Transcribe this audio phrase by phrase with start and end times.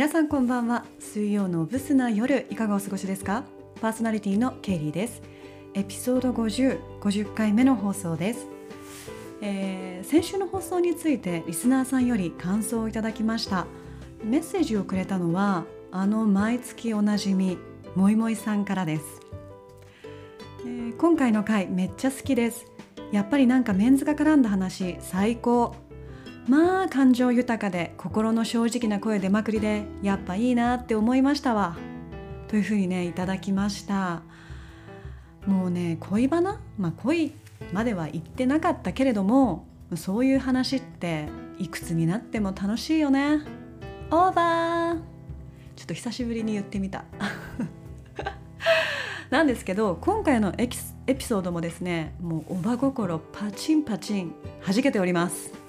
[0.00, 0.86] 皆さんこんばんは。
[0.98, 3.44] 水曜のブスな夜いかがお過ごしですか？
[3.82, 5.20] パーソナリティのケイリーです。
[5.74, 8.46] エピソード5050 50回目の放送です、
[9.42, 13.66] えー先週の放送についてリスナーさんより感想をいただきました。
[14.24, 17.58] メッセージをくれたのはあの毎月おなじみ
[17.94, 19.04] もいもいさんからです、
[20.64, 22.64] えー今回の回めっちゃ好きです。
[23.12, 25.76] やっぱりなんかメンズが絡んだ話最高。
[26.48, 31.76] まあ感情豊かで心の正直な声でまくりでやっぱいいなって思いましたわ。
[32.48, 34.22] というふうにねいただきました。
[35.46, 36.60] もうね恋バナ？
[36.78, 37.32] まあ恋
[37.72, 43.40] までは言ってなかったけれどもそういう話っていくつになっても楽しいよね。
[44.10, 45.00] オーバー。
[45.76, 47.04] ちょっと久しぶりに言ってみた。
[49.30, 54.34] なんですけど今回のエキスエピソードもですねもうおば心パチンパチン
[54.66, 55.59] 弾けております。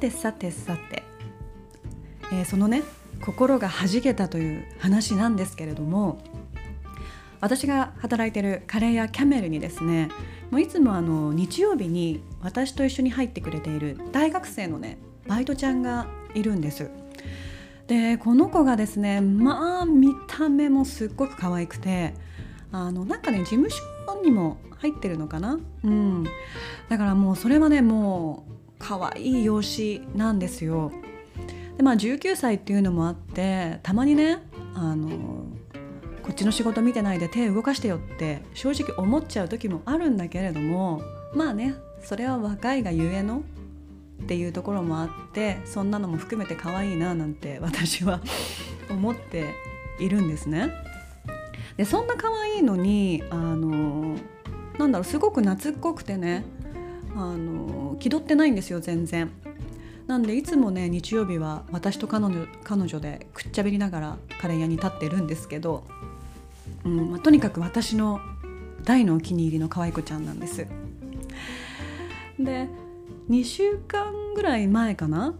[0.00, 1.04] てさてさて、
[2.32, 2.82] えーそのね
[3.20, 6.22] 心が弾けたという話なんですけれども
[7.42, 10.08] 私が働いてるカレー屋キャメルにですね
[10.50, 16.88] もういつもあの日曜日に私と一緒に入ってくれている大学生のねバイトちゃんがいるんです。
[17.88, 22.14] でこの子がですねまあ見た目もすっごく可愛くて
[22.72, 23.82] あのなんかね事務所
[24.24, 25.58] にも入ってるのかな？
[25.84, 26.24] うん。
[26.88, 28.49] だからもうそれはねもう
[28.90, 30.90] 可愛い容姿なんですよ
[31.76, 34.42] でまあ19歳っていうのもあってたまにね
[34.74, 35.44] あの
[36.24, 41.02] こっちの仕事見てないで手動かしてよって正直思っちゃう時もあるんだけれども
[41.36, 43.44] まあねそれは若いがゆえの
[44.24, 48.20] っていうところもあってそんなのも含めて可愛いななんて私は
[48.90, 49.54] 思って
[50.00, 50.72] いるんですね。
[51.76, 54.16] でそんな可愛いのにあの
[54.78, 56.44] なんだろうすごく懐っこくてね
[57.16, 59.30] あの気取ってないんですよ全然。
[60.06, 65.84] なんでいつもね日曜日は私と彼女彼女でくっちゃべりながらカレー屋に立ってるんですけど、
[66.84, 68.20] うんまあとにかく私の
[68.84, 70.66] 大のお気に入りの可愛い子ちゃんなんです。
[72.38, 72.68] で
[73.28, 75.34] 2週間ぐらい前かな、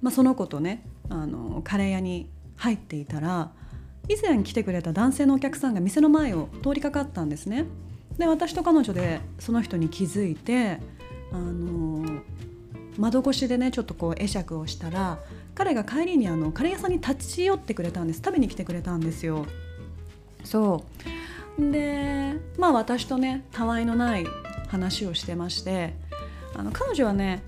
[0.00, 3.52] まあ、その子とねあのカレー屋に入っていたら
[4.08, 7.66] 以前来てくれた男性のお客さんが店の前を通りかかったんですね。
[8.18, 10.78] で私と彼女でその人に気づいて
[11.32, 12.22] あの
[12.98, 15.18] 窓越しでねちょっとこう会釈をしたら
[15.54, 18.22] 彼が帰りにあのカレー屋さんに立ち寄ってくれたんです。
[18.24, 19.46] 食べに来てくれたんですよ。
[20.44, 20.84] そ
[21.58, 21.72] う。
[21.72, 24.26] でまあ私とねたわいのない
[24.68, 25.94] 話をしてまして
[26.54, 27.42] あの彼女はね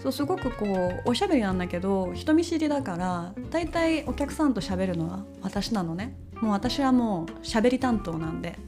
[0.00, 6.16] そうすごくこうおしゃべりなんだけど人見知りだからだいたいお客さんと喋るのは私なのね。
[6.40, 8.58] もう私はもう喋り担当なんで、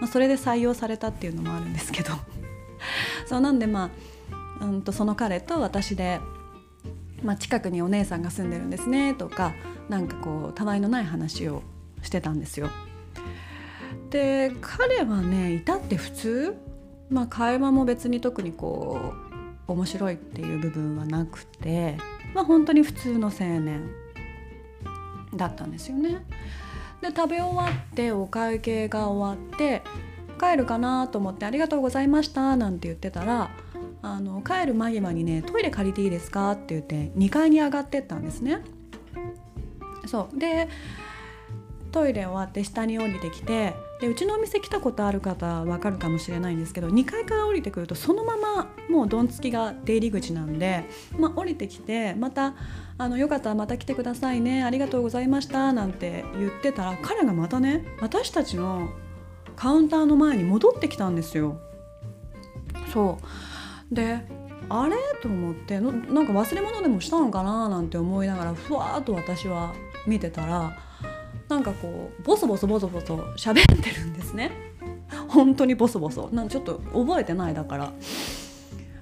[0.00, 2.12] まあ、それで採用されたっていうのもあるんですけど
[3.26, 3.90] そうなんでま
[4.60, 6.20] あ、うん、とその彼と私で、
[7.22, 9.54] まあ、近くにお姉さんが住んでるんですねとか
[9.88, 11.62] なんかこうたわいのない話を
[12.02, 12.68] してたんですよ。
[14.10, 16.56] で彼はね至って普通
[17.10, 19.12] まあ会話も別に特にこ
[19.66, 21.98] う面白いっていう部分はなくて
[22.34, 23.90] まあ本当に普通の青年
[25.34, 26.24] だったんですよね。
[27.00, 29.82] で食べ終わってお会計が終わって
[30.40, 33.50] 帰るかなと思って「ありがとうございました」なんて言ってたら
[34.02, 38.60] あの帰る間際にね「トイレ借りていいですか?」って言って2階に上がってったんですね。
[40.06, 40.68] そうで
[41.92, 50.84] トイレ終わって下に降りてきてでうちのお店来たことある方わかるかもしれないんですけど2階から降りてくるとそのままもうどんつきが出入り口なんで、
[51.18, 52.54] まあ、降りてきてまた
[52.96, 58.88] あの「よかったらまた来てくださいねありがとうございました」なんて言ってたら彼がまたね私たちの
[59.56, 61.58] カウンターの前に戻ってきたんですよ。
[62.92, 63.18] そ
[63.90, 63.94] う。
[63.94, 64.20] で
[64.68, 64.96] あれ？
[65.22, 67.68] と思ってのなんか忘れ物でもしたのかな？
[67.68, 69.72] なんて思いながらふわっと私は
[70.06, 70.76] 見てたら
[71.48, 74.52] なんかこうボソボソボソボソ喋ってるんですね。
[75.28, 76.28] 本当にボソボソ。
[76.32, 77.92] なんちょっと覚えてないだから。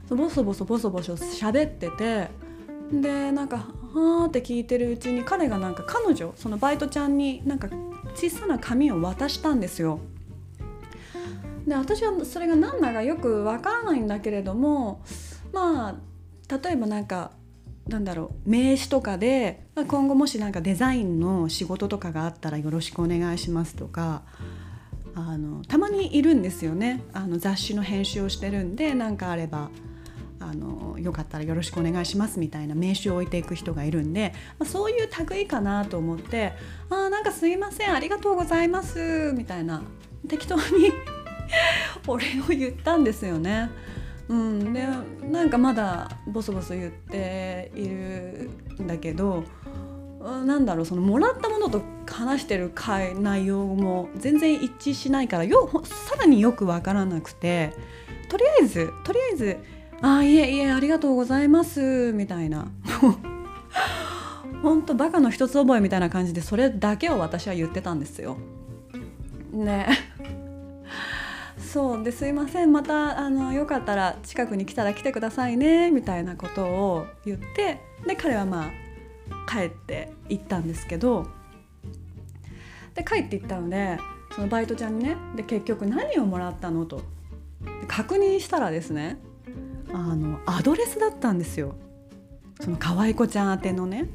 [0.09, 2.31] そうボソボソボソボソ喋ってて。
[2.93, 3.57] でなんか
[3.95, 7.69] 「はーって聞いてるうちに彼がなんか彼女そのバイトちゃんになんか
[8.15, 9.99] 小さな紙を渡したんですよ。
[11.67, 15.03] で私はそれが何だかよくわからないんだけれども
[15.53, 15.95] まあ
[16.63, 17.33] 例えばなんか
[17.89, 24.23] なんだろう名刺とかで今後もしなんかデザインの仕事とかがあったらよろしくお願いしますとか
[25.15, 29.71] あのたまにいるんですよねあの雑誌の編集をしてるんで何かあれば
[30.41, 36.53] あのよかったらよろしくお願いしますみたいな名刺を置いていく人がいるんで、ま、そういう類かなと思って
[36.91, 39.83] 「あなんかすいませんありがとうございます」みたいな
[40.29, 40.63] 適当に
[42.07, 43.71] お礼を言ったんですよね。
[44.29, 44.87] うん、で
[45.23, 48.51] なんかまだボソボソ言っている
[48.81, 49.45] んだけど
[50.21, 52.73] なんだろうそのもらったものと話してる
[53.21, 57.73] 内容も全然一致しないからよさらによく分からなくて
[58.29, 59.57] とりあえずとりあえず
[60.03, 62.69] 「ああいえいえありがとうございます」みたいな。
[64.63, 68.37] ほんとバカの一つ覚えみたいな感じでそれだけを私は言ってたんですよ。
[69.53, 69.87] ね。
[71.77, 72.73] そうですいません。
[72.73, 78.71] またあのよかったら近くに来たら来てくださいねみたいなことを言ってで彼はまあ
[79.47, 81.27] 帰って行ったんですけど
[82.95, 83.99] で帰って行ったので
[84.35, 87.03] そのバイトちゃんにねで結局何をもらったのと。
[87.89, 89.19] 確認したらですね
[89.93, 91.75] あのアドレスだったんですよ。
[92.59, 94.09] その可愛い子ちゃん宛てのね。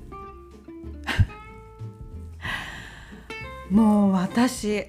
[3.69, 4.87] もう私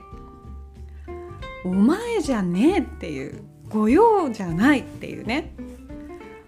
[1.64, 5.54] お前じゃねえっていう御用じゃないっていうね。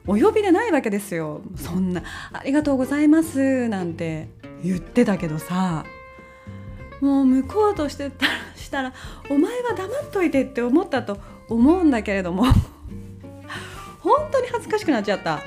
[0.06, 1.40] お呼びでないわけですよ。
[1.56, 2.02] そんな
[2.32, 4.28] 「ありがとうございます」なんて
[4.62, 5.84] 言ってたけどさ。
[7.00, 8.92] もう向こうとしてたらしたら
[9.28, 11.18] 「お前は黙っといて」って思ったと
[11.48, 12.44] 思うんだけれども。
[14.00, 15.40] 本当に恥ずかしくなっちゃった。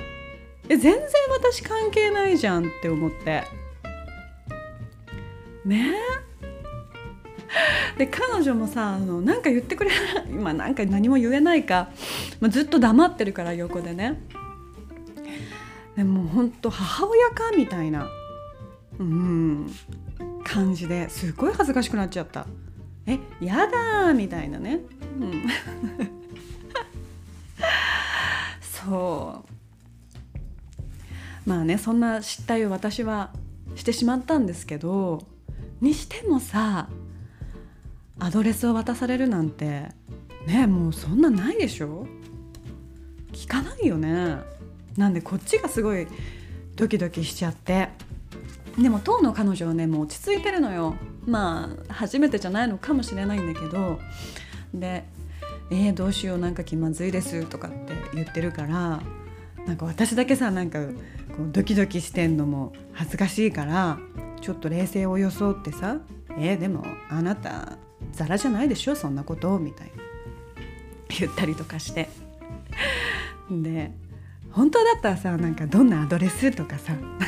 [0.69, 3.43] え全然私関係ないじゃんって思って。
[5.63, 5.93] ね
[6.23, 6.26] え。
[7.97, 9.91] で彼女もさあのなんか言ってくれ
[10.29, 11.89] 今なんか何も言えないか、
[12.39, 14.21] まあ、ずっと黙ってるから横でね。
[15.95, 18.07] でも本当母親かみたいな
[18.99, 19.71] うん
[20.43, 22.45] 感じですごい恥ずかしくなっちゃった。
[23.07, 24.81] えやだみたいなね、
[25.19, 25.43] うん、
[28.61, 29.43] そ
[31.45, 31.49] う。
[31.49, 33.31] まあねそんな失態を私は
[33.75, 35.25] してしまったんですけど
[35.79, 36.89] にしてもさ
[38.19, 39.89] アドレスを渡されるなんて。
[40.45, 42.07] ねもうそんなないでしょ？
[43.33, 44.37] 聞かないよね。
[44.97, 46.07] なんでこっちがすごい
[46.75, 47.89] ドキドキしちゃって。
[48.77, 50.95] でも当の彼女はねもう落ち着いてるのよ。
[51.25, 53.99] まあ初めてじゃないのかもしれないんだけど。
[54.73, 55.03] で
[55.69, 59.01] 「えー、どうしようなんか気まずいです」とかって言ってるから。
[59.65, 63.99] なんか私だけさなんかこうドキドキしてんのも恥ずかしいから
[64.39, 65.97] ちょっと冷静を装ってさ
[66.39, 67.77] 「えー、でもあなた
[68.17, 70.03] ザラじゃないでしょそんなことみたいな。
[71.19, 72.09] 言ったりとかして。
[73.49, 73.91] で
[74.51, 77.27] 本当だったらさなんかどんなアドレスとかさなんか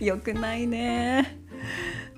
[0.00, 1.38] よ くないね。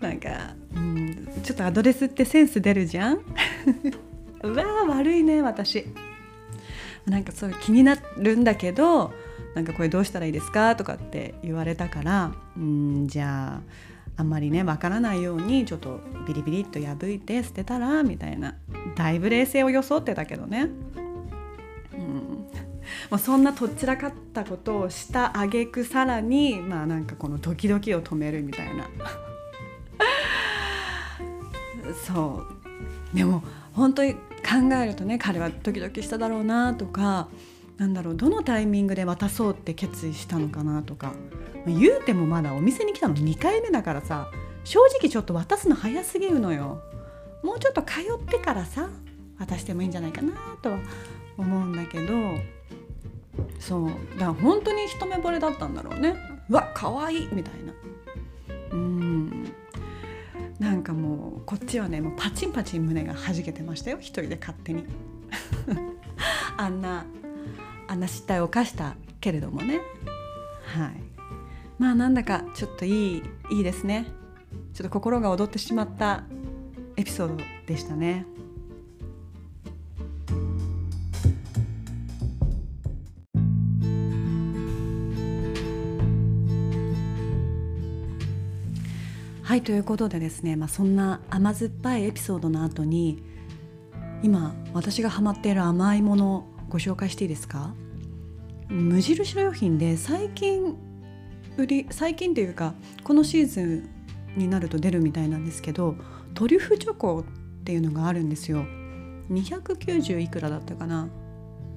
[0.01, 3.21] なんか、うん、ちょっとアドレスってセンス出るじゃん。
[4.45, 5.87] うわ悪いね私。
[7.07, 9.13] なんかそう気になるんだけど
[9.55, 18.55] なんかこれどうしたらいいですかとかって言われたからうんじゃああんまりねわからないようにちょっとビリビリっと破いて捨てたらみたいな
[18.97, 20.71] だいぶ冷静を装ってたけどね、
[21.93, 22.47] うん、
[23.11, 28.89] まあ、そんなとっちらかったことをしたあげくさらにまあなんかこのドキドキを止めるみたいな。
[32.07, 32.43] そ
[33.13, 33.17] う。
[33.17, 33.43] でも
[33.73, 37.29] 本当に考えるとね彼はドキドキしただろうなとか
[37.79, 41.13] なんだろうどのタイミングで渡そうって決意したのかなとか。
[41.67, 44.31] 言うてもまだお店に来たの2回目だからさ
[44.63, 46.81] 正直ちょっと渡すの早すぎるのよ。
[47.43, 48.89] もうちょっと通ってからさ
[49.39, 50.79] 渡してもいいんじゃないかなとは
[51.37, 52.13] 思うんだけど。
[53.59, 53.89] そう。
[53.89, 56.17] だから本当に一目惚れだったんだろうね。
[56.49, 57.73] うわ可愛いみたいな。
[58.73, 59.53] うん。
[60.59, 63.99] なんかもうこっちはねもうパチンパチン胸がはじけてましたよ。
[64.01, 64.85] 一人で勝手に。
[66.57, 67.05] あんな
[67.89, 69.81] あんな失態を犯したけれどもね。
[70.75, 70.91] はい。
[71.79, 74.07] まあなんだかちょっといいいいですね。
[74.73, 76.25] ちょっと心が躍ってしまった
[76.97, 78.27] エピソードでしたね。
[89.43, 93.23] はいということでですね、まあ、そんな甘酸っぱいエピソードの後に
[94.23, 97.75] 今私がハマっている甘いものご紹介していいですか？
[98.69, 100.77] 無印良品で最近
[101.57, 103.89] 売り最近というかこのシーズン
[104.37, 105.95] になると出るみたいなんですけど
[106.35, 107.25] トリュフチョコっ
[107.65, 108.65] ていうのがあるんですよ。
[109.31, 111.09] 290いくらだったかな？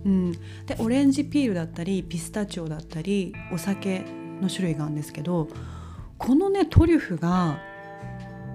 [0.05, 0.31] うん。
[0.65, 4.03] でオレンジピールだったりピスタチオだったりお酒
[4.41, 5.47] の種類があるんですけど
[6.17, 7.59] このねトリュフが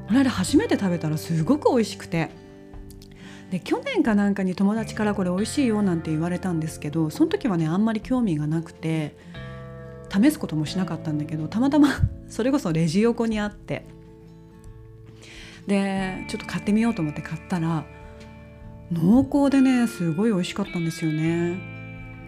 [0.08, 2.43] この間初めて食べたらすごく美味しくて。
[3.50, 9.16] で去年かなんかに友達からこれ美味しいよなんて言われたんですけどその時はねあんまり興味がなくて
[10.10, 11.88] 試すこともしなかったんだけどたまたま
[12.28, 13.86] それこそレジ横にあって
[15.66, 17.84] でちょっと買ってみようと思って買ったら
[18.92, 21.58] 濃厚でねすごい美味しかったんですよね。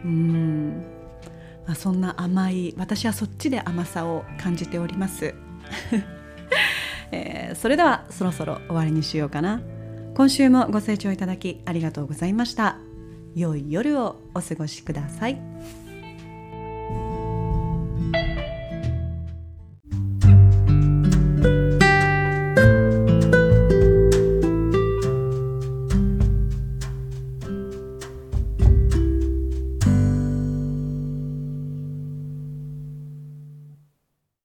[0.04, 0.96] うん。
[1.66, 5.34] まあ、そんな甘い私はそっちで甘さを感じております、
[7.10, 9.60] えー、それではそろそろ終わりにしようかな。
[10.16, 12.78] 今週もご清聴いただきありがとうございました
[13.34, 15.85] 良い夜をお過ごしください。